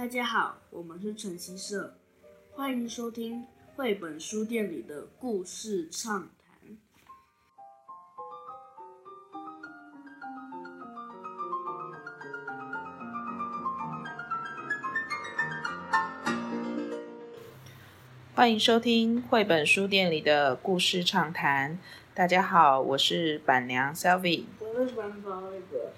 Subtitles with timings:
[0.00, 1.94] 大家好，我们是晨曦社，
[2.52, 3.44] 欢迎收听
[3.76, 6.78] 绘本书店里的故事畅谈。
[18.34, 21.78] 欢迎收听绘本书店里的故事畅谈。
[22.14, 24.46] 大家好，我是板娘 Selvi。
[24.60, 25.92] 我是板个。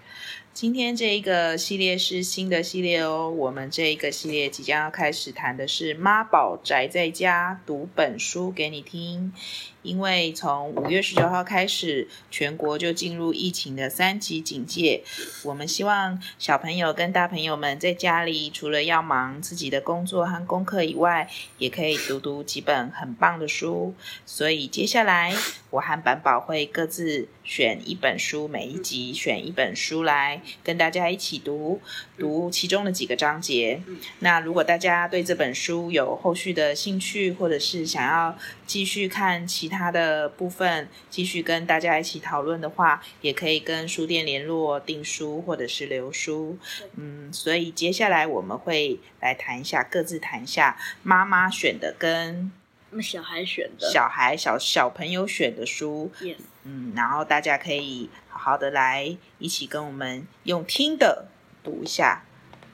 [0.55, 9.33] 今天这一个系列是新的系列哦，我们这一个系列即将要开始谈的是妈宝宅在家读本书给你听。
[9.83, 15.03] 因为从五月十九号开始，全国就进入疫情的三级警戒。
[15.45, 23.95] 我们希望小朋友跟大朋友们在家里，除了要忙自己的工作和功课以外，也可以读读几本很棒的书。
[24.25, 25.35] 所以接下来，
[25.71, 31.81] 我和板宝会各自选一本书，每一集选一本书来跟大家一起读，
[32.17, 33.83] 读其中的几个章节。
[34.21, 46.59] 那如果大家对这本书有后续的兴趣，或者是想要继续看其他的部分，继续跟大家一起讨论的话，也可以跟书店联络订书或者是留书。
[46.97, 52.53] 嗯，所以接下来我们会来谈一下，各自谈一下妈妈选的跟
[53.01, 56.13] 小孩选的，小孩小小朋友选的书。
[56.21, 56.37] Yes.
[56.65, 61.27] 嗯，然后大家可以好好的来一起跟我们用听的
[61.65, 62.23] 读一下，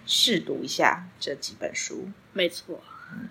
[0.05, 2.09] 试读一下这几本书。
[2.33, 2.83] 没错。
[3.12, 3.31] 嗯。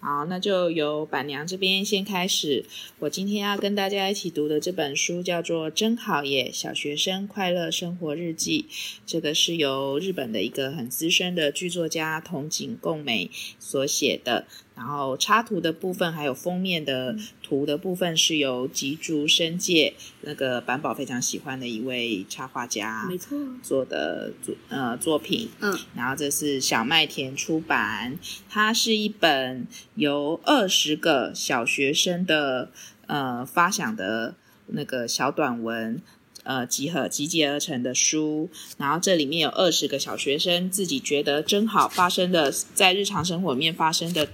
[0.00, 2.64] 好，那就由板娘这边先开始。
[3.00, 6.52] 我今天要跟大家一起读的这本书叫做《真好耶！
[6.52, 8.66] 小学生快乐生活日记》。
[9.04, 14.46] 这个是由日本的一个很资深的剧作家筒井贡美所写的。
[14.78, 25.50] 然后插图的部分还有封面的图的部分是由吉竹伸介那个板宝非常喜欢的一位插画家，没错，做的作呃作品。
[25.58, 29.66] 嗯，然后这是小麦田出版，它是一本
[29.96, 32.70] 由二十个小学生的
[33.08, 34.36] 呃发想的
[34.68, 36.00] 那个小短文
[36.44, 38.48] 呃集合集结而成的书。
[38.76, 44.28] 然后这里面有二十个小学生自己觉得真好发生的在日常生活里面发生的。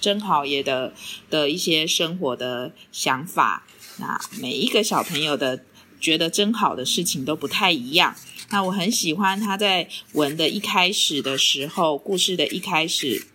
[0.00, 0.92] 真好耶的
[1.30, 3.66] 的一些生活的想法，
[3.98, 5.64] 那每一个小朋友的
[6.00, 8.14] 觉得真好的事情都不太一样。
[8.50, 13.26] 那我很喜欢他在文的一开始的时候，故事的一开始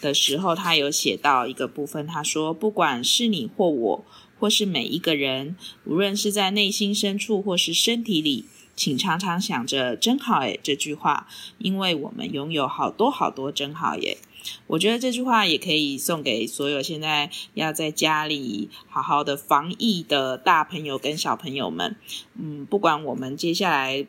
[0.00, 4.04] 的时候，他有写到一个部分，他说：“不管是你或我，
[4.38, 14.18] 或是每一个人，无论是在内心深处或是身体里，请常常想着‘真好耶’这句话，因为我们拥有好多好多真好耶。”
[14.66, 21.96] 我觉得这句话也可以送给所有现在要在家里好好的防疫的大朋友跟小朋友们。
[22.34, 24.06] 嗯，不管我们接下来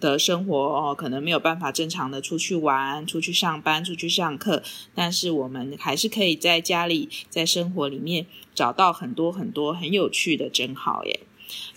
[0.00, 4.62] 的生活哦，可能没有办法正常的出去玩、出去上班、出去上课，
[4.94, 11.20] 但是我们还是可以在家里，在生活里面找到很多很多很有趣的真好耶。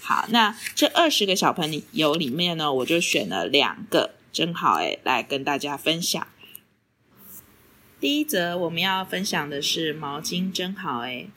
[0.01, 6.27] 好，那这二十个小朋友里面呢，我就选了两个真好耶，来跟大家分享。
[7.99, 11.31] 第一则我们要分享的是毛巾真好诶，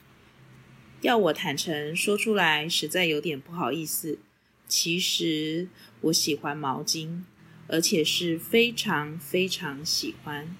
[1.01, 4.19] 要我坦诚说出来，实在有点不好意思。
[4.67, 5.69] 其实
[6.01, 7.23] 我喜欢毛巾，
[7.67, 10.55] 而且是非常非常喜欢。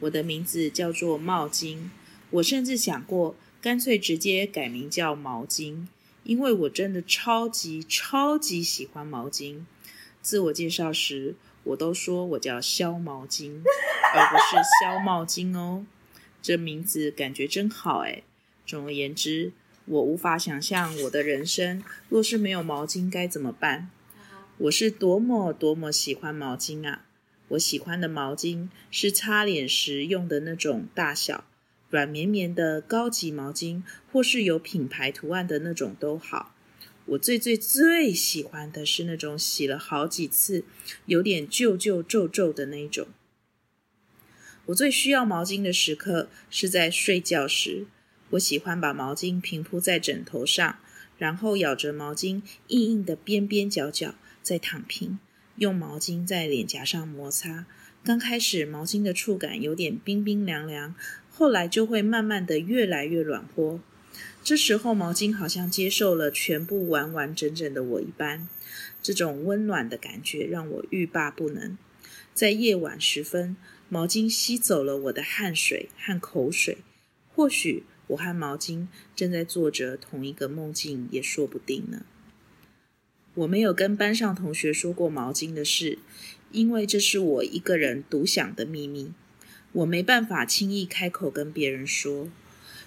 [0.00, 1.90] 我的名字叫做帽巾，
[2.30, 5.86] 我甚至想过干脆直接改名叫毛巾，
[6.24, 9.66] 因为我真的超级超级喜欢毛巾。
[10.22, 11.34] 自我介绍时，
[11.64, 13.62] 我都说我叫萧毛巾，
[14.14, 15.86] 而不是萧帽巾哦。
[16.40, 18.24] 这名字感觉真好诶。
[18.66, 19.52] 总而言之，
[19.84, 23.90] 我无法想象我的人生若是没有毛巾该怎么办。
[24.58, 27.04] 我是多么多么喜欢毛巾啊！
[27.48, 31.44] 我喜欢的毛巾是擦脸时用的那种大小、
[31.90, 36.54] 软绵绵的高级毛巾，或是有品牌图案的那种都好。
[37.06, 40.64] 我最最最喜欢的是那种洗了好几次，
[41.06, 43.08] 有点旧旧皱皱的那种。
[44.66, 47.86] 我最需要毛巾的时刻是在睡觉时，
[48.30, 50.78] 我喜欢把毛巾平铺在枕头上，
[51.18, 55.18] 然后咬着毛巾硬硬的边边角角，再躺平，
[55.56, 57.66] 用毛巾在脸颊上摩擦。
[58.04, 60.94] 刚开始毛巾的触感有点冰冰凉凉，
[61.28, 63.80] 后来就会慢慢的越来越暖和。
[64.42, 68.48] 这时候，毛巾好像接受了全部完完整整的我一般，
[69.02, 71.78] 这种温暖的感觉让我欲罢不能。
[72.34, 73.56] 在夜晚时分，
[73.88, 76.78] 毛巾吸走了我的汗水和口水，
[77.34, 82.04] 或许我和毛巾正在做着同一个梦境，也说不定呢。
[83.34, 85.98] 我没有跟班上同学说过毛巾的事，
[86.50, 89.12] 因为这是我一个人独享的秘密，
[89.72, 92.28] 我没办法轻易开口跟别人说。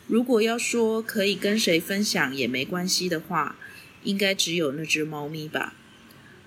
[0.07, 3.55] 如果要说可以跟谁分享也没关系的话，
[4.03, 5.73] 应该只有那只猫咪吧。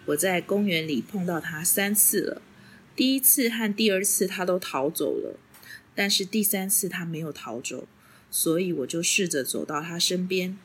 [0.07, 2.43] 我在公园里碰到它三次了，
[2.95, 5.39] 第一次和第二次它都逃走了，
[5.95, 7.89] 但是第三次它没有逃走，
[8.31, 10.57] 所以我就试着走到它身边。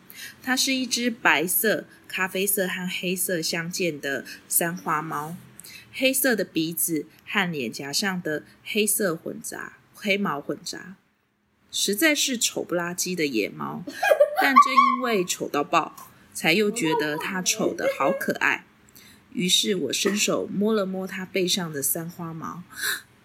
[0.43, 5.35] 它是一只白色、咖啡色和黑色相间的三花猫，
[5.91, 10.95] 黑色的鼻子和脸颊上的黑色混杂，黑毛混杂，
[11.73, 13.83] 实在是丑不拉几的野猫。
[14.39, 15.93] 但正因为丑到爆，
[16.33, 18.65] 才又觉得它丑的好可爱。
[19.33, 22.63] 于是我伸手摸了摸它背上的三花毛，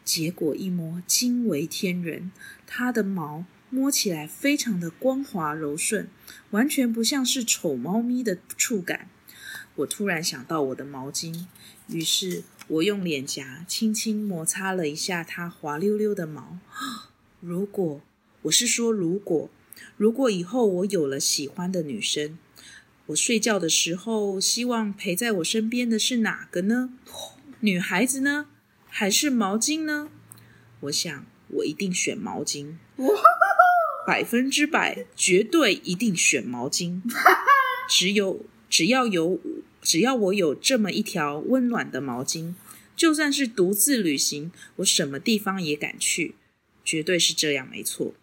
[0.04, 2.32] 结果一摸惊为天人，
[2.66, 3.44] 它的毛。
[3.70, 6.08] 摸起来非常的光滑柔顺，
[6.52, 9.10] 完全不像是丑猫咪的触感。
[9.74, 11.44] 我突然想到我的毛巾，
[11.88, 16.58] 于是我用脸颊轻轻摩擦了一下它滑溜溜的毛。
[17.40, 18.00] 如果，
[18.42, 19.50] 我是说如果，
[19.96, 22.38] 如果以后我有了喜欢的女生，
[23.06, 26.90] 我睡觉的时候希望陪在我身边的是哪个呢？
[27.60, 28.46] 女孩子呢？
[28.86, 30.08] 还是毛巾呢？
[30.80, 32.74] 我想我一定选毛巾。
[34.06, 37.02] 百分之百，绝对一定选毛巾。
[37.90, 39.40] 只有只要有
[39.82, 42.54] 只要我有这么一条温暖的毛巾，
[42.96, 46.36] 就算是独自旅行，我什么地方也敢去。
[46.84, 48.14] 绝对是这样，没错。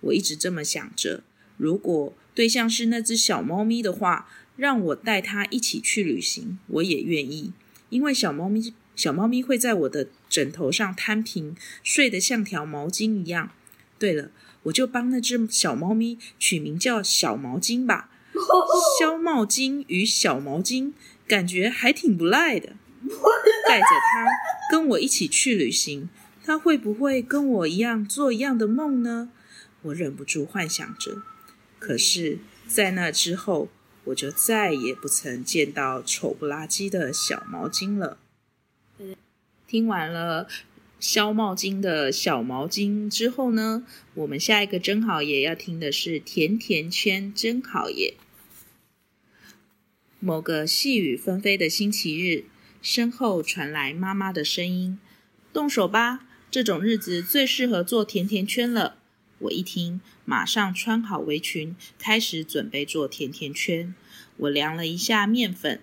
[0.00, 1.22] 我一直这么想着，
[1.56, 7.52] 如果对象是那只小猫咪的话，让我带它一起去旅行，我也愿意。
[7.90, 13.50] 因为小猫咪小猫咪会在我的枕头上摊平，睡得像条毛巾一样。
[13.98, 14.30] 对了。
[14.64, 18.10] 我就帮那只小猫咪取名叫小毛巾吧，
[19.00, 20.92] 小毛巾与小毛巾，
[21.26, 22.74] 感觉还挺不赖的。
[23.66, 24.26] 带着它
[24.70, 26.10] 跟我一起去旅行，
[26.44, 29.30] 它会不会跟我一样做一样的梦呢？
[29.88, 31.22] 我忍不住幻想着。
[31.78, 33.68] 可是，在那之后，
[34.04, 38.18] 我就再也不曾见到丑不拉几的小毛巾了。
[39.66, 40.48] 听完了。
[41.00, 48.14] 消帽巾的小毛巾之后呢，我们下一个真好爷要听的是甜甜圈真好爷。
[50.18, 52.46] 某个细雨纷飞的星期日，
[52.82, 54.98] 身后传来妈妈的声音
[55.54, 58.97] ：“动手吧，这种日子最适合做甜甜圈了。”
[59.40, 63.94] 我一听，马上穿好围裙，开始准备做甜甜圈。
[64.36, 65.80] 我量了一下面粉，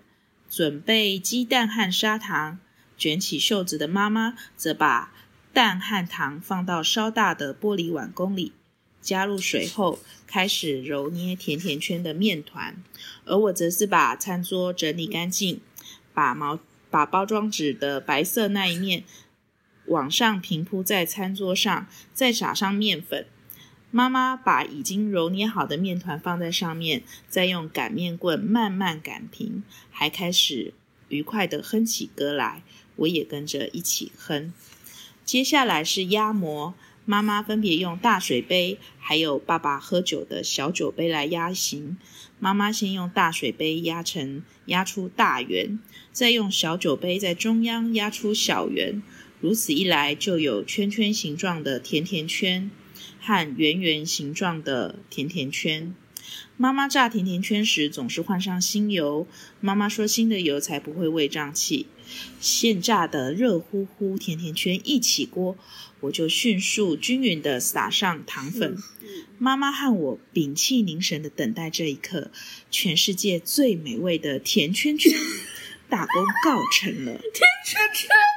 [0.49, 2.59] 准备鸡蛋和砂糖。
[2.97, 5.13] 卷起袖子的妈妈则把
[5.51, 8.53] 蛋和糖放到稍大的玻璃碗公里，
[9.01, 12.81] 加入水后开始揉捏甜甜圈的面团，
[13.25, 15.59] 而我则是把餐桌整理干净，
[16.13, 16.59] 把毛
[16.89, 19.03] 把包装纸的白色那一面
[19.87, 23.25] 往上平铺在餐桌上，再撒上面粉。
[23.95, 30.73] 妈妈把已经揉捏好的面团放在上面，再用擀面棍慢慢擀平，还开始
[31.07, 32.61] 愉快地哼起歌来。
[32.97, 34.51] 我也跟着一起哼。
[35.23, 36.73] 接下来是压模，
[37.05, 41.95] 妈妈分别用大水杯，还有爸爸喝酒的小酒杯来压形。
[42.37, 45.79] 妈妈先用大水杯压成压出大圆，
[46.11, 49.01] 再用小酒杯在中央压出小圆，
[49.39, 52.69] 如此一来就有圈圈形状的甜甜圈
[53.25, 55.95] 和圆圆形状的甜甜圈。
[56.57, 59.27] 妈妈炸甜甜圈时总是换上新油，
[59.59, 61.87] 妈妈说新的油才不会胃胀气。
[62.39, 65.57] 现炸的热乎乎甜甜圈一起锅，
[66.01, 68.77] 我就迅速均匀的撒上糖粉。
[69.37, 72.31] 妈妈和我屏气凝神的等待这一刻，
[72.69, 75.11] 全世界最美味的甜圈圈
[75.89, 77.13] 大功告成了。
[77.33, 78.34] 甜圈圈呢？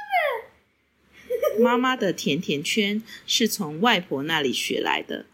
[1.59, 5.25] 妈妈的甜甜圈是从外婆那里学来的。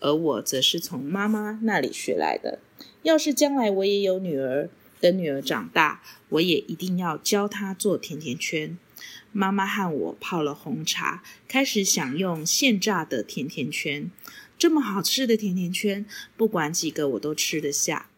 [0.00, 2.58] 而我则是从妈妈那里学来的。
[3.02, 4.68] 要是将来我也有女儿，
[5.00, 8.76] 等女儿长大，我也一定要教她做甜甜圈。
[9.30, 14.10] 妈妈和我泡了红茶，开始享用现炸的甜甜圈。
[14.58, 16.04] 这么好吃的甜甜圈，
[16.36, 18.08] 不管几个我都吃得下。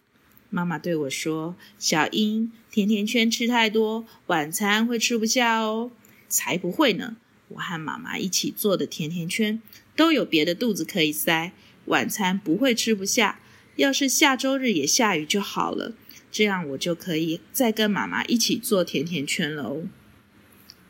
[0.51, 5.91] 妈妈对我说：“小英，甜甜圈吃太多，晚餐会吃不下哦。”
[6.29, 7.17] 才不会呢！
[7.49, 9.61] 我和妈妈一起做的甜甜圈，
[9.95, 11.53] 都有别的肚子可以塞。
[11.87, 13.41] 晚餐不会吃不下，
[13.77, 15.95] 要是下周日也下雨就好了，
[16.33, 19.85] 这样我就可以再跟妈妈一起做甜甜圈喽。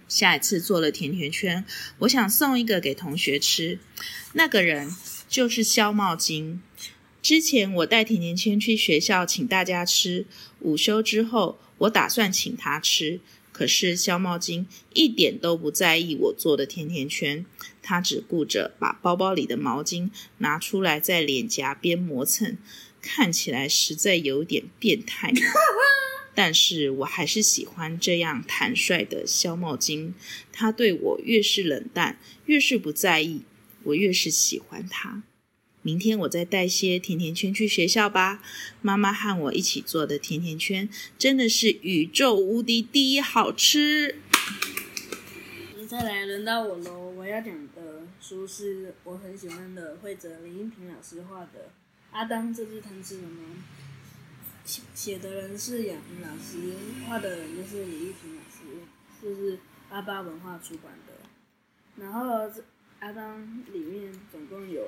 [0.06, 1.64] 下一次做了甜甜圈，
[2.00, 3.80] 我想送一个给同学吃，
[4.34, 4.88] 那个人
[5.28, 6.62] 就是肖茂金。
[7.20, 10.26] 之前我带甜甜圈去学校请大家吃，
[10.61, 13.18] 午休之后我打算请他吃，
[13.54, 17.46] 可是肖茂金一点都不在意我做的甜甜圈，
[17.80, 22.58] 他只顾着把包包里的毛巾拿出来，在脸颊边磨蹭，
[23.00, 25.32] 看起来实在有点变态。
[26.34, 30.14] 但是我还是喜欢这样坦率的肖茂金，
[30.50, 33.42] 他对我越是冷淡，越是不在意，
[33.84, 35.23] 我越是喜欢他。
[35.85, 38.43] 明天我再带些甜甜圈去学校吧。
[38.81, 40.88] 妈妈和我一起做的甜甜圈
[41.19, 44.17] 真的是宇宙无敌第一好吃。
[45.87, 51.47] 再来轮到我喽，我要讲的书是我很喜欢的绘者林英平老师画的
[52.12, 53.43] 《阿当这只贪吃的猫》，
[54.95, 56.73] 写的人是亚平老师，
[57.07, 58.81] 画的人就是李玉平老师，
[59.23, 59.59] 就是
[59.91, 61.12] 阿巴文化出版的。
[62.03, 62.50] 然后
[63.00, 64.83] 阿当里面总共有。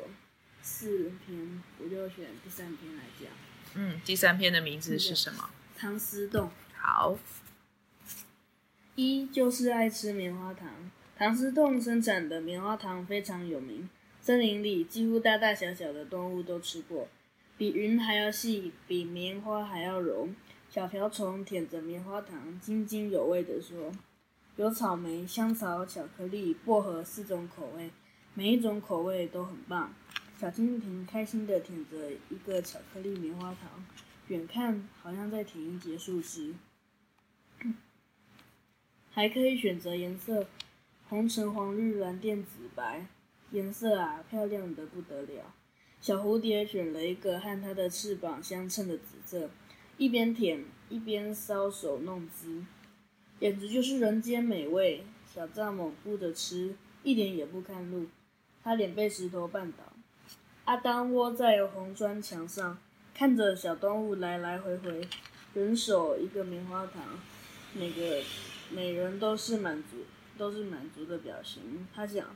[0.66, 3.30] 四篇，我就选第三篇来讲。
[3.74, 5.48] 嗯，第三篇的名字是什么？
[5.76, 6.50] 唐诗洞。
[6.74, 7.16] 好。
[8.96, 10.68] 一就是爱吃棉花糖，
[11.16, 13.88] 唐诗洞生产的棉花糖非常有名，
[14.20, 17.06] 森林里几乎大大小小的动物都吃过，
[17.56, 20.28] 比云还要细，比棉花还要柔。
[20.68, 23.92] 小瓢虫舔着棉花糖，津津有味地说
[24.56, 27.90] ：“有草莓、香草、巧克力、薄荷四种口味，
[28.34, 29.94] 每一种口味都很棒。”
[30.38, 33.86] 小蜻蜓开心地舔着一个巧克力棉花糖，
[34.28, 36.54] 远看好像在舔一节树枝。
[39.10, 40.46] 还可以选择颜色，
[41.08, 43.06] 红橙黄绿蓝靛紫白，
[43.50, 45.54] 颜色啊漂亮的不得了。
[46.02, 49.48] 小蝴蝶选了一个和它的翅膀相称的紫色，
[49.96, 52.62] 一边舔一边搔首弄姿，
[53.40, 55.06] 简直就是人间美味。
[55.34, 58.06] 小蚱蜢顾着吃，一点也不看路，
[58.62, 59.94] 它脸被石头绊倒。
[60.66, 62.76] 阿当窝在红砖墙上，
[63.14, 65.08] 看着小动物来来回回，
[65.54, 67.04] 人手一个棉花糖，
[67.72, 68.20] 每个
[68.70, 69.98] 每人都是满足，
[70.36, 71.86] 都是满足的表情。
[71.94, 72.34] 他想，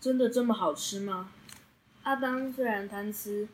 [0.00, 1.30] 真的这么好吃吗？
[2.04, 3.46] 阿当虽然贪吃，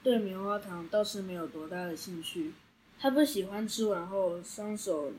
[0.00, 2.52] 对棉花糖倒是没有多大的兴趣。
[3.00, 5.12] 他不喜欢吃完后双手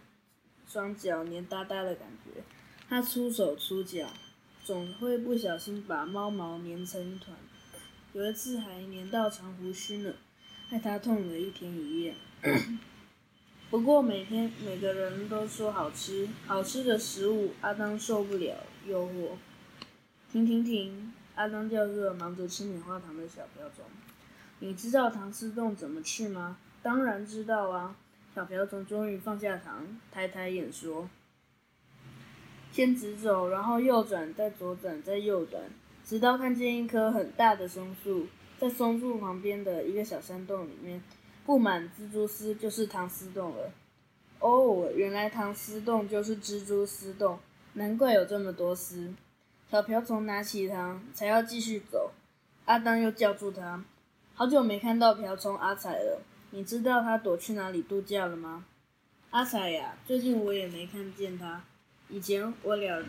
[0.65, 2.41] 双脚黏哒哒的感觉，
[2.87, 4.07] 他粗手粗脚，
[4.63, 7.35] 总会不小心把猫毛粘成一团。
[8.17, 10.11] 有一次还粘到长胡须呢，
[10.67, 12.15] 害他痛了一天一夜。
[13.69, 18.55] 不过每天每个人都说好吃，好吃的食物，阿当受不了
[18.87, 19.35] 诱惑。
[20.31, 21.13] 停停停！
[21.35, 23.85] 阿当叫住了忙着吃棉花糖的小瓢虫。
[24.61, 26.57] 你知道糖丝洞怎么去吗？
[26.81, 27.95] 当然知道啊！
[28.33, 31.07] 小瓢虫终于放下糖，抬抬眼说
[32.73, 35.61] ：“先直走，然后右转，再左转，再右转。”
[36.07, 41.03] 直到看见一棵很大的松树，在松树旁边的一个小山洞里面，
[41.45, 43.73] 布满蜘蛛丝，就是唐丝洞了。
[44.39, 47.37] 哦，原来唐丝洞就是蜘蛛丝洞，
[47.73, 49.13] 难怪有这么多丝。
[49.69, 52.11] 小瓢虫拿起糖，才要继续走，
[52.63, 53.83] 阿当又叫住他。
[54.33, 56.21] 好久没看到瓢虫阿彩了，
[56.51, 58.63] 你知道他躲去哪里度假了吗？
[59.31, 61.63] 阿彩呀，最近我也没看见他。
[62.07, 63.03] 以前我俩。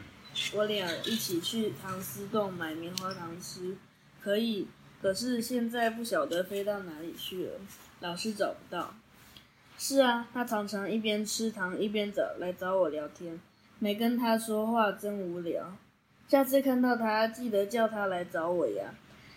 [0.54, 3.76] 我俩一起去糖丝洞买棉花糖吃，
[4.22, 4.66] 可以，
[5.00, 7.52] 可是现在不晓得飞到哪里去了，
[8.00, 8.94] 老是找不到。
[9.78, 13.40] 是啊，他常常一边吃糖一边找来找我聊天，
[13.78, 15.76] 没跟他说话真无聊。
[16.26, 18.94] 下次看到他，记得叫他来找我呀。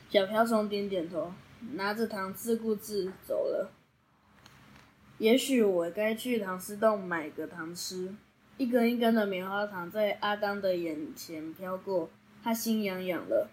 [0.09, 1.31] 小瓢虫点点头，
[1.73, 3.71] 拿着糖自顾自走了。
[5.19, 8.15] 也许我该去糖丝洞买个糖吃。
[8.61, 12.11] 一根一根的棉花糖在阿当的眼前飘过，
[12.43, 13.49] 他心痒痒了。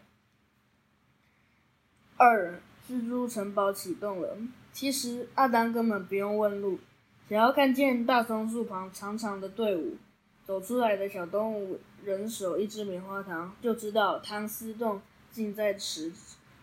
[2.19, 4.37] 二，蜘蛛城堡启动了。
[4.71, 6.79] 其实阿当根本不用问路，
[7.27, 9.97] 只要看见大松树旁长长的队伍，
[10.45, 15.01] 走出来的小动物人手一只棉花糖，就知道糖丝洞
[15.33, 16.13] 近在咫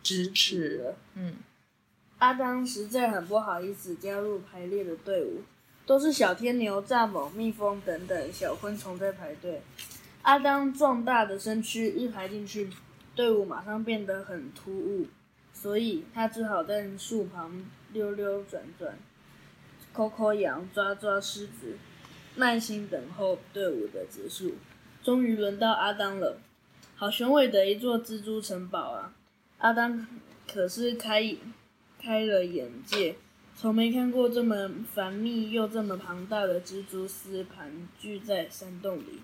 [0.03, 0.95] 咫尺了。
[1.15, 1.37] 嗯，
[2.19, 5.41] 阿当实在很不好意思加入排列的队伍。
[5.85, 9.61] 都是小天牛、蚱蜢、蜜蜂等等小昆虫在排队。
[10.23, 12.69] 阿当壮大的身躯一排进去，
[13.15, 15.07] 队伍马上变得很突兀，
[15.53, 17.63] 所以他只好在树旁
[17.93, 18.97] 溜溜转转、
[19.93, 21.77] 抠抠羊、抓抓狮子，
[22.37, 24.55] 耐心等候队伍的结束。
[25.03, 26.39] 终于轮到阿当了，
[26.95, 29.13] 好雄伟的一座蜘蛛城堡啊！
[29.59, 30.07] 阿当
[30.51, 31.35] 可是开
[32.01, 33.15] 开了眼界。
[33.57, 39.21] 从没看过这么繁密又这么庞大的蜘蛛丝盘踞在山洞里。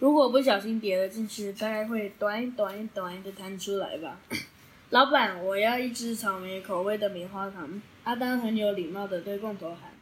[0.00, 4.20] 如果不小心跌了进去，大概会短短短的弹出来吧。
[4.90, 7.80] 老板，我要一支草莓口味的棉花糖。
[8.02, 9.92] 阿丹很有礼貌的对工头喊。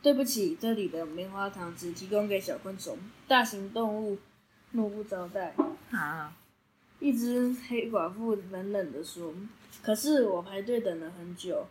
[0.00, 4.16] 对不起，这里的棉花糖只提供给小昆虫，大型动物
[4.70, 5.54] 怒不招待。
[5.90, 6.32] 啊！
[7.00, 9.34] 一只黑寡妇冷冷的说
[9.82, 11.66] ：“可是我排队等了很久，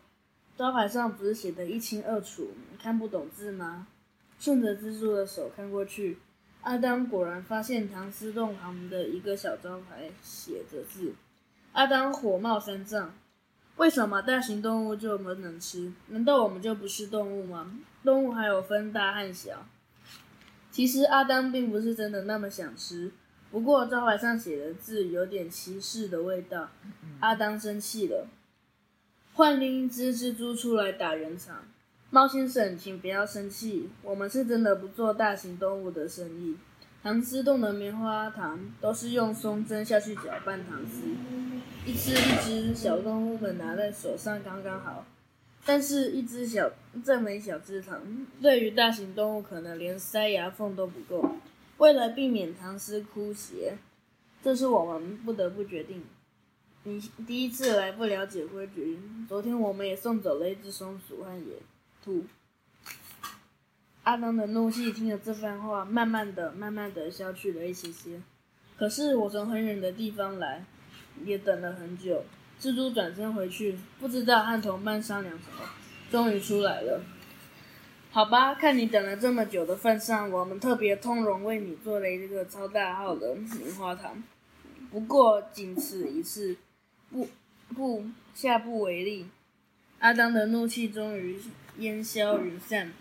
[0.58, 2.50] 招牌上不是写得一清二楚，
[2.82, 3.88] 看不懂字吗？”
[4.40, 6.18] 顺着蜘蛛的手看过去，
[6.62, 11.14] 阿当果然发现唐丝洞旁的一个小招牌写着字。
[11.72, 13.14] 阿当火冒三丈。
[13.78, 15.92] 为什么大型动物就不能吃？
[16.08, 17.78] 难道我们就不是动物吗？
[18.06, 19.66] 动物还有分大和小。
[20.72, 23.12] 其实阿当并不是真的那么想吃，
[23.52, 26.70] 不过招牌上写的字有点歧视的味道。
[27.20, 28.28] 阿当生气了，
[29.36, 31.58] 换另一只蜘蛛出来打圆场。
[32.10, 36.56] 猫先生，请不要生气，我们是真的不做大型动物的生意。
[37.04, 41.02] 糖丝洞的棉花糖都是用松针下去搅拌糖丝，
[41.86, 45.06] 一只一只小动物们拿在手上刚刚好。
[45.66, 46.72] 但是，一只小
[47.04, 51.36] 这么小只糖，对于大型动物可能连塞牙缝都不够。
[51.80, 53.78] 为了避免糖丝枯竭，
[54.42, 56.02] 这是我们不得不决定。
[56.88, 61.56] 你第一次来不了解规矩，昨天我们也送走了一只松鼠和野
[62.04, 62.24] 兔。
[64.04, 68.22] 阿当的怒气听了这番话，慢慢的、慢慢的消去了一些些。
[68.78, 70.64] 可是我从很远的地方来，
[71.24, 72.24] 也等了很久。
[72.62, 75.68] 蜘蛛转身回去，不知道和同伴商量什么，
[76.12, 77.02] 终于出来了。
[78.12, 84.24] 好吧，看你等了这么久的份上，我们特别通融为你做了一个超大号的棉花糖。
[84.92, 86.56] 不过仅此一次，
[87.10, 87.28] 不
[87.74, 89.28] 不，下不为例。
[90.00, 91.40] 阿当的怒气终于
[91.78, 92.92] 烟消云散。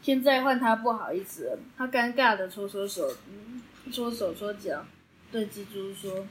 [0.00, 3.12] 现在换他不好意思了，他尴尬的搓搓手，
[3.92, 4.86] 搓手搓脚，
[5.30, 6.26] 对蜘蛛说：“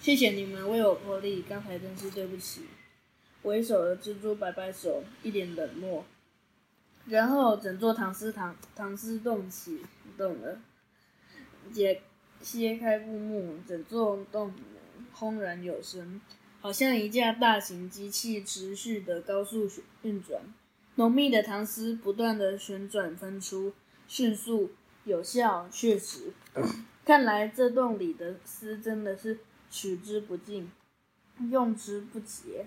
[0.00, 2.62] 谢谢你们为我破例，刚才真是对不起。”
[3.42, 6.04] 为首的蜘蛛摆摆手，一脸冷漠。
[7.06, 9.80] 然后整座糖丝糖糖丝洞启
[10.16, 10.60] 动了，
[11.72, 12.02] 解
[12.40, 14.52] 揭开布幕，整座洞
[15.12, 16.20] 轰然有声，
[16.60, 19.68] 好像一架大型机器持续的高速
[20.02, 20.42] 运转。
[20.96, 23.72] 浓密的糖丝不断的旋转分出，
[24.06, 24.70] 迅速、
[25.04, 26.32] 有效、确实。
[27.06, 29.38] 看来这洞里的丝真的是
[29.70, 30.70] 取之不尽，
[31.50, 32.66] 用之不竭。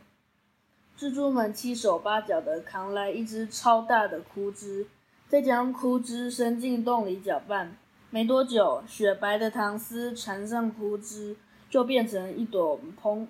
[0.97, 4.87] 蜘蛛们七手八脚的扛来一只超大的枯枝，
[5.27, 7.77] 再将枯枝伸进洞里搅拌。
[8.09, 11.35] 没多久，雪白的糖丝缠上枯枝，
[11.69, 13.27] 就变成一朵蓬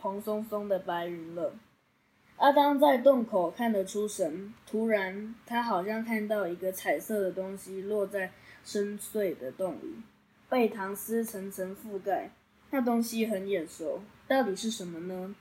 [0.00, 1.54] 蓬松松的白云了。
[2.36, 8.30] 阿当在洞口看得出神，突然，他好像看到一个彩色的东西落在
[8.64, 9.96] 深邃的洞里，
[10.48, 12.30] 被糖丝层层覆盖。
[12.70, 15.34] 那东西很眼熟，到底是什么呢？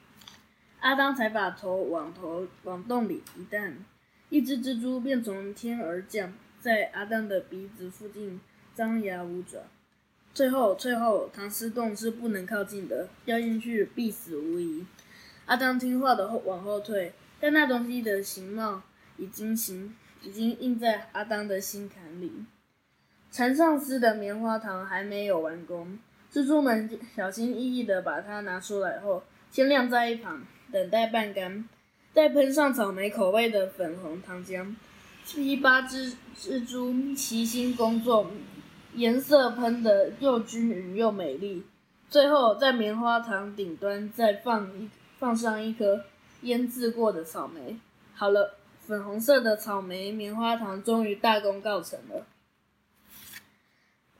[0.79, 3.85] 阿当才把头往头往洞里一探，
[4.29, 8.41] 一只蜘蛛便从天而降，在阿当的鼻子附近
[8.73, 9.59] 张牙舞爪。
[10.37, 14.85] 最后，最后，糖丝洞是不能靠近的，掉进去必死无疑。
[15.47, 18.83] 阿当听话的后往后退，但那东西的形貌
[19.17, 22.31] 已经形已经印在阿当的心坎里。
[23.31, 25.97] 缠上丝的棉花糖还没有完工，
[26.31, 31.67] 蜘蛛们小心翼翼的把它拿出来后，先晾在一旁等待半干，
[32.13, 34.75] 再喷上草莓口味的粉红糖浆。
[35.25, 38.29] 七八只蜘蛛齐心工作，
[38.97, 41.63] 颜色喷得又均匀又美丽。
[42.09, 44.89] 最后在棉花糖顶端再放一。
[45.19, 46.03] 放上一颗
[46.41, 47.79] 腌制过的草莓，
[48.13, 52.27] 好了，粉红色的草莓棉花糖终于大功告成了。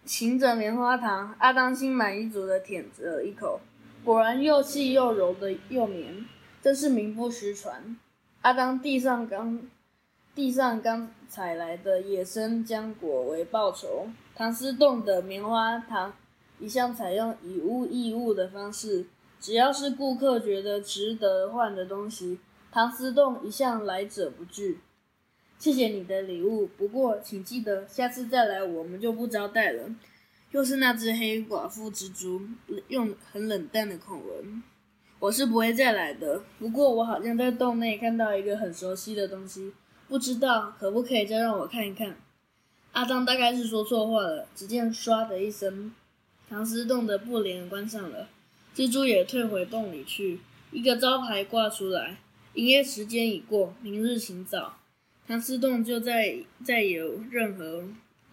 [0.08, 3.62] 噙着棉花糖，阿当心满意足的舔着一口，
[4.04, 6.26] 果然又细又柔的又绵，
[6.64, 7.96] 真是名不虚传。
[8.42, 9.62] 阿当递上刚
[10.38, 16.14] 地上刚采来的野生浆果为报酬，糖丝洞的棉花糖
[16.60, 19.08] 一向采用以物易物的方式。
[19.40, 22.38] 只要是顾客觉得值得换的东西，
[22.72, 24.82] 糖丝洞一向来者不拒。
[25.58, 29.90] 谢谢你的礼物，不过请记得下次再来我们就不招待了。
[30.52, 32.42] 又是那只黑寡妇蜘蛛，
[32.90, 34.62] 用很冷淡的口吻。
[35.18, 36.44] 我是不会再来的。
[36.60, 39.74] 不过我好像在洞内看到一个很熟悉的东西，
[40.08, 42.18] 不知道可不可以再让我看一看？
[42.94, 44.48] 阿当大概是说错话了。
[44.56, 45.94] 只见唰的一声，
[46.50, 48.30] 唐诗洞的布帘关上了。
[48.76, 50.40] 蜘蛛也退回洞里去，
[50.72, 52.18] 一个招牌挂出来：
[52.54, 54.78] 营业时间已过，明日请早。
[55.28, 57.84] 唐诗洞就再再也有任何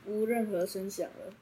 [0.06, 1.34] 无任何声响了。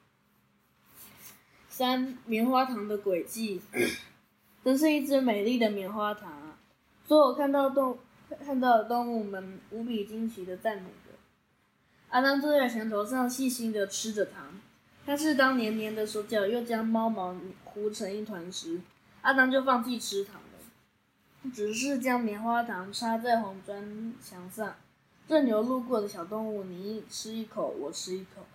[1.69, 3.61] 三棉花糖的诡计，
[4.65, 6.59] 真是一只美丽的棉花糖啊！
[7.07, 7.99] 所有看到洞
[8.37, 11.13] 看到的动物们无比惊奇的赞美着。
[12.11, 14.61] 阿当坐在墙头上，细心的吃着糖。
[15.05, 18.81] 但是当黏黏的手脚又将猫毛糊成一团时，
[19.23, 24.77] 阿当就放弃吃糖了，只是将棉花糖插在红砖墙上。
[25.27, 28.47] 任由路过的小动物，你吃一口，我吃一口。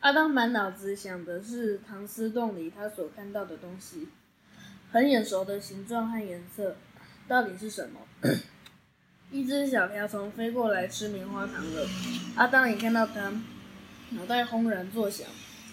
[0.00, 4.08] 阿当满脑子想的是糖丝洞里他所看到的东西，
[4.90, 6.76] 很眼熟的形状和颜色，
[7.26, 8.00] 到底是什么？
[9.32, 11.88] 一只小瓢虫飞过来吃棉花糖了。
[12.36, 13.32] 阿当一看到它，
[14.10, 15.26] 脑袋轰然作响，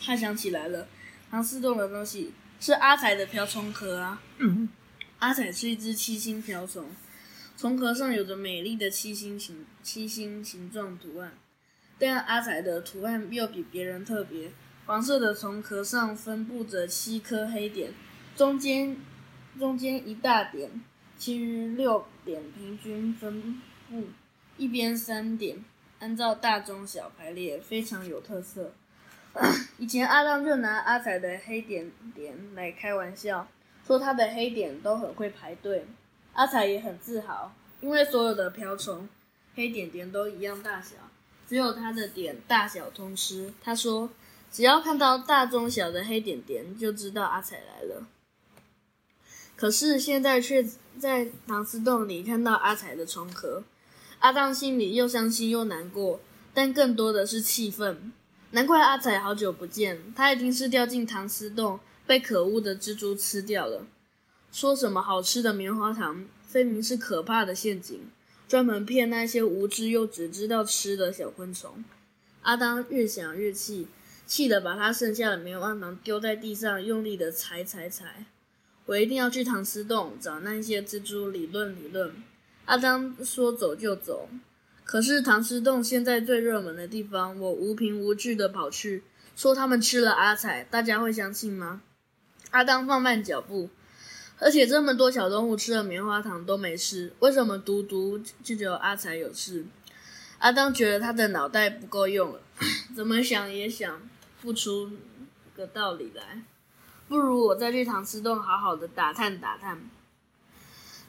[0.04, 0.88] 他想起来了，
[1.30, 4.22] 糖丝洞的东西是阿彩的瓢虫壳啊。
[4.38, 4.70] 嗯，
[5.20, 6.88] 阿彩是一只七星瓢虫。
[7.58, 11.34] 虫壳上有着美丽的七星形七星形状图案，
[12.00, 14.52] 但阿彩的图案又比别人特别。
[14.88, 17.92] 黄色的虫壳上分布着七颗黑点，
[18.36, 18.98] 中间
[19.60, 20.72] 中间一大点，
[21.22, 24.06] 其余六点平均分布，
[24.58, 25.64] 一边三点，
[26.00, 28.74] 按照大中小排列，非常有特色。
[29.78, 33.48] 以前阿当就拿阿彩的黑点点来开玩笑，
[33.86, 35.86] 说他的黑点都很会排队。
[36.34, 39.08] 阿彩也很自豪，因为所有的瓢虫
[39.54, 40.96] 黑点点都一样大小，
[41.48, 43.54] 只有他的点大小通吃。
[43.62, 44.10] 他说，
[44.52, 48.08] 只要看到大中小的黑点点，就知道阿彩来了。
[49.62, 53.64] 可是现在却在糖丝洞里看到阿彩的虫壳，
[54.18, 56.20] 阿当心里又伤心又难过，
[56.52, 58.12] 但更多的是气愤。
[58.50, 63.86] 难怪阿彩好久不见，他一定是掉进糖丝洞，被可恶的蜘蛛吃掉了。
[64.52, 68.10] 说什么好吃的棉花糖，分明是可怕的陷阱，
[68.48, 71.86] 专门骗那些无知又只知道吃的小昆虫。
[72.42, 73.88] 阿当越想越气，
[74.26, 78.26] 气得把他剩下的棉花糖丢在地上，用力的踩踩踩。
[78.92, 82.14] 我一定要去糖丝洞找那些蜘蛛理论理论。
[82.66, 84.28] 阿当说走就走，
[84.84, 91.82] 可是糖丝洞现在最热门的地方，我无凭无据的跑去，说他们吃了阿彩，大家会相信吗？
[92.50, 93.70] 阿当放慢脚步。
[94.40, 99.64] 而且这么多小动物吃了棉花糖都没事，为什么独独就只有阿彩有事？
[100.40, 102.42] 阿当觉得他的脑袋不够用了，
[102.94, 104.02] 怎么想也想
[104.42, 104.92] 不出
[105.56, 106.44] 个道理来。
[107.12, 109.78] 不如我再去糖丝洞好好的打探打探。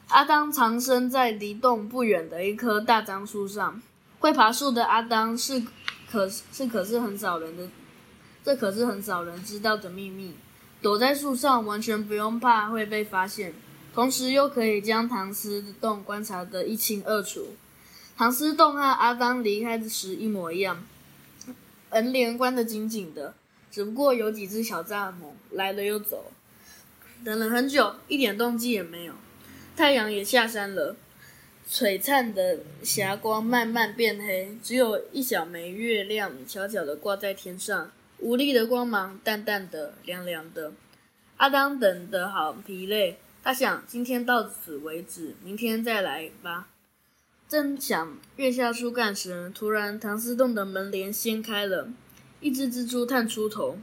[0.09, 3.81] 阿当藏身在离洞不远的一棵大樟树上，
[4.19, 5.63] 会爬树的阿当是
[6.11, 7.69] 可是可是很少人的，
[8.43, 10.35] 这可是很少人知道的秘密。
[10.81, 13.53] 躲在树上，完全不用怕会被发现，
[13.93, 17.55] 同时又可以将糖丝洞观察得一清二楚。
[18.17, 20.83] 糖丝洞和阿当离开时一模一样，
[21.89, 23.35] 门帘关得紧紧的，
[23.73, 26.31] 只不过有几只小蚱蜢来了又走。
[27.25, 29.15] 等了很久，一点动静也没有。
[29.75, 30.95] 太阳也下山了，
[31.67, 37.91] 璀璨的霞光慢慢变黑，只有一小枚月亮悄悄地挂在天上。
[38.19, 40.73] 无力的光芒，淡淡的，凉凉的。
[41.37, 46.67] 阿当等得好疲累，他想今天到此为止，明天再来吧。
[47.49, 51.89] 正想月下树干时，突然唐斯洞的门帘掀开了，
[52.43, 53.77] 一只蜘蛛探出头：“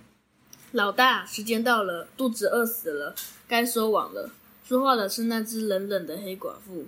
[0.73, 3.15] 老大，时间到了，肚子饿死了，
[3.49, 4.31] 该收网了。”
[4.69, 6.87] 说话的是那只冷冷的黑寡妇。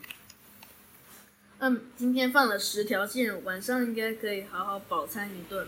[1.60, 5.66] 嗯，今天放了十条线，晚上应该可以好好饱餐一顿。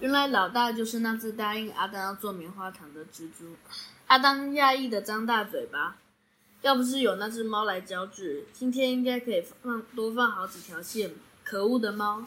[0.00, 3.56] 原来老大就是那只答应阿当要做棉花糖的蜘蛛。
[4.08, 5.96] 阿当讶异的张大嘴巴，
[6.60, 11.12] 要不是有那只猫来交织，今天应该可以放多放好几条线。
[11.42, 12.24] 可恶的猫，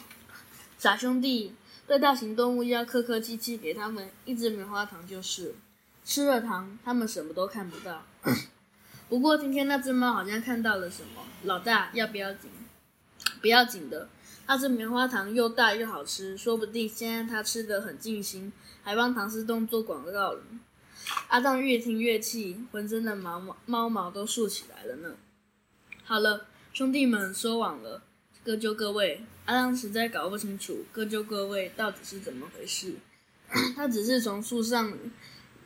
[0.76, 1.54] 傻兄弟，
[1.86, 5.54] 对大型动物要客客气气，给他们一支棉花糖就是。
[6.04, 8.02] 吃了糖，他们什么都看不到。
[9.08, 11.22] 不过今天那只猫好像看到了什么。
[11.44, 12.50] 老大，要不要紧？
[13.40, 14.08] 不要紧的。
[14.46, 20.42] 那只棉花糖又大又好吃，说不定现在它吃得很尽兴，还帮糖丝洞做广告了。
[21.28, 25.14] 阿当越听越气，浑身的毛毛猫毛都竖起来了呢。
[26.04, 28.02] 好了，兄弟们，收网了，
[28.42, 29.24] 各就各位。
[29.44, 32.94] 阿当实在搞不清楚各就各位到底是怎么回事。
[33.76, 34.96] 他只是从树上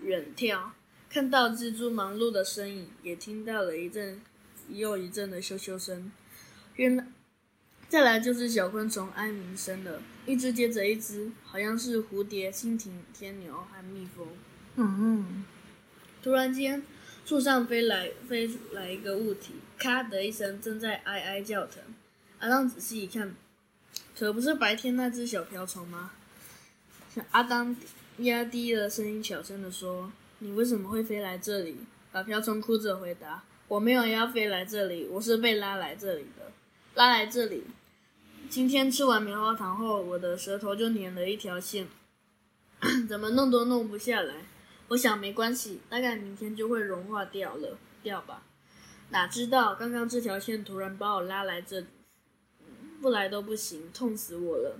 [0.02, 0.70] 远眺，
[1.08, 4.20] 看到蜘蛛忙碌的身影，也听到了一阵
[4.68, 6.10] 又一阵的咻咻声。
[6.76, 7.06] 原来。
[7.88, 14.28] 再来就是小昆虫哀鸣声了，一只接着一只，好像是蝴蝶、蜻蜓、天牛和蜜蜂。
[14.76, 15.44] 嗯嗯。
[16.22, 16.82] 突然间，
[17.24, 21.82] 树上飞来飞来一个物体，咔的一声，正在哀哀叫疼。
[22.40, 23.34] 阿当仔细一看，
[24.18, 26.10] 可不是白天那只小瓢虫吗？
[27.30, 27.76] 阿当
[28.18, 31.76] 压低了声音，小声地说：“你为什么会飞来这里？”
[32.12, 36.50] 小瓢虫哭着回答：“我没有要飞来这里，我是被拉来这里的。”
[36.96, 37.62] 拉来这里，
[38.50, 41.86] 今天吃完棉花糖后，我的舌头就粘了一条线，
[43.08, 44.34] 怎么弄都弄不下来。
[44.88, 48.42] 我想没关系，大概明天就会融化掉了，掉吧。
[49.10, 51.86] 哪知道刚刚这条线突然把我拉来这里，
[53.00, 54.78] 不来都不行，痛死我了。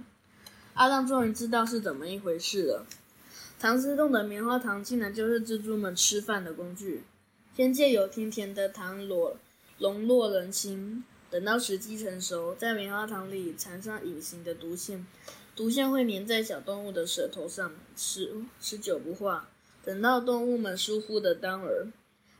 [0.75, 2.87] 阿当终于知道是怎么一回事了。
[3.59, 7.03] 糖丝洞的棉花糖竟然就是蜘蛛们吃饭的工具。
[7.57, 9.37] 先借由甜甜的糖裸
[9.79, 15.05] 笼络人心，等到时机成熟，在棉花糖里缠上隐形的毒线，
[15.57, 19.49] 毒线会粘在小动物的舌头上，持持久不化。
[19.85, 21.89] 等到动物们疏忽的当儿，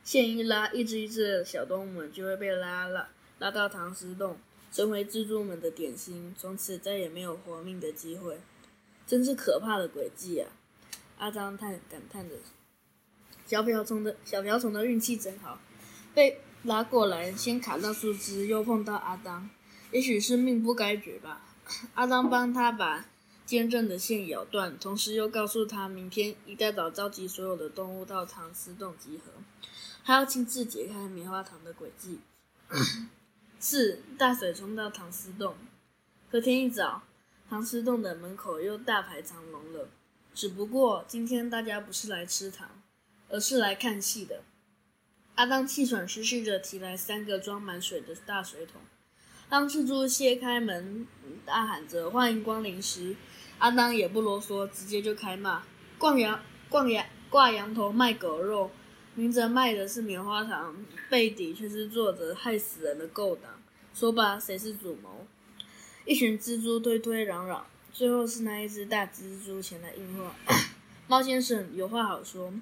[0.05, 4.37] 线一拉，一只一只的小动物们就会被拉了拉到糖丝洞，
[4.71, 8.39] 成为蜘蛛们的点心，从此再也没有活命的机会。
[9.07, 10.51] 真是可怕的诡计啊！
[11.17, 12.35] 阿当叹感叹着。
[13.45, 15.59] 小瓢虫的小瓢虫的运气真好，
[16.13, 19.49] 被拉过来，先卡到树枝，又碰到阿当，
[19.91, 21.41] 也许是命不该绝吧。
[21.95, 23.07] 阿当帮他把
[23.45, 29.31] 坚韧的线咬断，同时又告诉他，明天一大早召集所有的动物到糖丝洞集合，
[30.05, 32.19] 他要亲自解开棉花糖的诡计。
[33.59, 35.55] 四大水冲到糖丝洞，
[36.31, 37.03] 隔天一早，
[37.49, 39.89] 糖丝洞的门口又大排长龙了。
[40.33, 42.69] 只不过今天大家不是来吃糖。
[43.31, 44.41] 而是来看戏的。
[45.35, 48.81] 阿当气喘吁吁地提来三个装满水的大水桶。
[49.47, 51.05] 当蜘蛛卸开门，
[51.45, 53.15] 大喊着“欢迎光临”时，
[53.59, 55.61] 阿当也不啰嗦，直接就开骂
[55.99, 58.71] ：“挂羊挂羊挂羊头卖狗肉，
[59.19, 60.73] 明着卖的是棉花糖，
[61.09, 63.51] 背底却是做着害死人的勾当。
[63.93, 65.27] 说吧，谁是主谋？”
[66.07, 67.59] 一群蜘蛛推推攘攘，
[67.91, 70.33] 最后是那一只大蜘蛛前来应话
[71.07, 72.53] ：“猫先生有话好说。”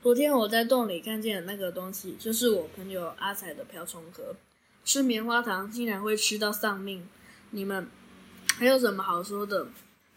[0.00, 4.36] 昨天我在洞里看见的那个东西，就是我朋友阿彩的瓢虫壳。
[4.84, 7.08] 吃棉花糖竟然会吃到丧命，
[7.50, 7.88] 你们
[8.56, 9.66] 还有什么好说的？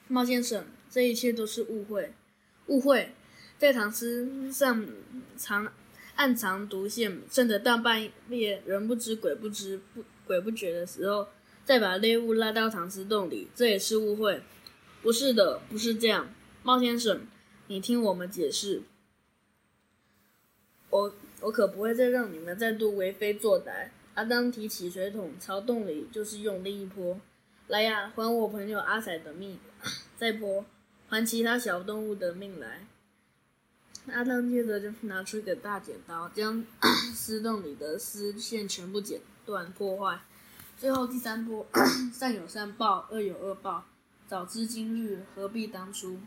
[0.07, 2.13] 猫先生，这一切都是误会。
[2.67, 3.11] 误会，
[3.57, 4.85] 在糖丝上
[5.35, 5.67] 藏
[6.19, 11.25] 暗藏毒线，趁着大半夜人不知鬼不知不鬼不觉的时候，
[11.63, 14.43] 再把猎物拉到藏尸洞里，这也是误会。
[15.01, 16.29] 不是的，不是这样。
[16.61, 17.21] 猫先生，
[17.67, 18.81] 你听我们解释。
[20.89, 23.87] 我我可不会再让你们再度为非作歹。
[24.15, 27.17] 阿当提起水桶朝洞里就是用力一泼，
[27.69, 29.57] 来呀，还我朋友阿彩的命！
[30.17, 30.65] 再泼，
[31.07, 32.85] 还其他小动物的命来！
[34.11, 36.63] 阿当接着就拿出一个大剪刀，将
[37.13, 40.19] 丝洞里的丝线全部剪断破坏。
[40.77, 41.67] 最后第三波，
[42.13, 43.85] 善有善报，恶有恶报，
[44.27, 46.19] 早知今日，何必当初？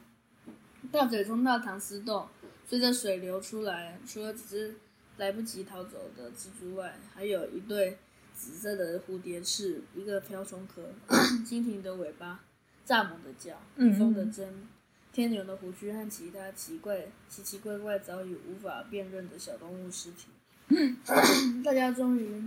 [0.90, 2.28] 大嘴冲到糖丝洞。
[2.68, 4.76] 随着水流出来，除了几只
[5.18, 7.98] 来不及逃走的蜘蛛外，还有一对
[8.34, 10.82] 紫色的蝴蝶翅，一个瓢虫壳，
[11.44, 12.40] 蜻蜓的尾巴，
[12.86, 14.66] 蚱蜢的脚，蜜蜂的针，
[15.12, 20.28] 天牛的胡须和其他奇怪、奇奇怪怪、早已无法辨认的小动物尸体。
[21.62, 22.42] 大家终于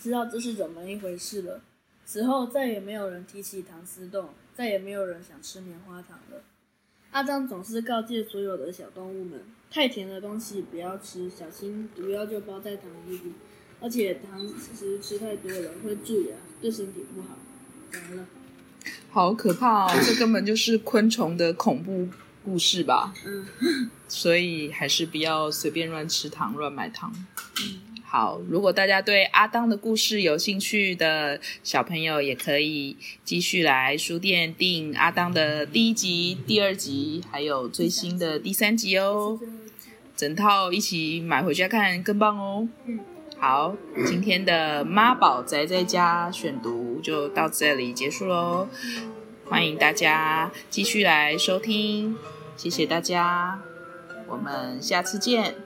[0.00, 1.60] 知道这是怎么一回事了。
[2.06, 6.42] 此后再也没有人提起唐丝洞，再也没有人想吃棉花糖了。
[7.10, 13.32] 阿张总是告诫所有的小动物们：太甜的东西不要吃，小心毒药就包在糖衣里。
[13.82, 17.36] 而且糖其实吃太多了会蛀牙，对身体不好。
[17.92, 18.26] 完了，
[19.12, 20.00] 好可怕哦！
[20.04, 22.08] 这根本就是昆虫的恐怖
[22.42, 23.12] 故事吧？
[23.26, 27.12] 嗯，所以还是不要随便乱吃糖、乱买糖。
[27.60, 27.80] 嗯。
[28.04, 39.38] 好，如果大家对阿当的故事有兴趣的小朋友，也可以继续来书店订阿当的第一集、第二集，还有最新的第三集哦。
[40.14, 42.68] 整套一起买回家看更棒哦。
[42.84, 43.00] 嗯，
[43.42, 43.74] 好，
[44.06, 48.68] 今天的妈宝宅在家选读就到这里结束喽。
[49.46, 52.14] 欢迎大家继续来收听，
[52.56, 53.58] 谢谢大家，
[54.28, 55.56] 我们下次见。